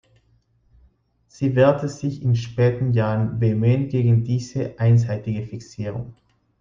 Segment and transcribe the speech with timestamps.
[1.27, 6.15] Sie wehrte sich in späten Jahren vehement gegen diese einseitige Fixierung.